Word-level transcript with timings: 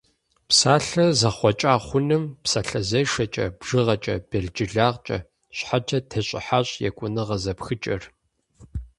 Псалъэр 0.47 1.11
зэхъуэкӏа 1.19 1.73
хъуным– 1.85 2.23
псалъэзешэкӏэ, 2.43 3.45
бжыгъэкӏэ, 3.57 4.15
белджылагъкӏэ, 4.29 5.17
щхьэкӏэ 5.57 5.99
тещӏыхьащ 6.09 6.69
екӏуныгъэ 6.87 7.37
зэпхыкӏэр. 7.43 8.03